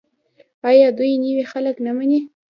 [0.69, 2.19] آیا دوی نوي خلک نه مني؟